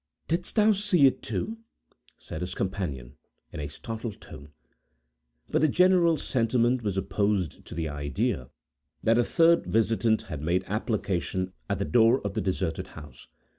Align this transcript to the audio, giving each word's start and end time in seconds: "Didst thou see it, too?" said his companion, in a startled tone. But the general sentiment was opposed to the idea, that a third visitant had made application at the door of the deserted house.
"Didst 0.27 0.55
thou 0.55 0.71
see 0.71 1.05
it, 1.05 1.21
too?" 1.21 1.59
said 2.17 2.41
his 2.41 2.55
companion, 2.55 3.17
in 3.53 3.59
a 3.59 3.67
startled 3.67 4.19
tone. 4.19 4.51
But 5.51 5.61
the 5.61 5.67
general 5.67 6.17
sentiment 6.17 6.81
was 6.81 6.97
opposed 6.97 7.63
to 7.65 7.75
the 7.75 7.87
idea, 7.87 8.49
that 9.03 9.19
a 9.19 9.23
third 9.23 9.67
visitant 9.67 10.23
had 10.23 10.41
made 10.41 10.63
application 10.65 11.53
at 11.69 11.77
the 11.77 11.85
door 11.85 12.19
of 12.25 12.33
the 12.33 12.41
deserted 12.41 12.87
house. 12.97 13.27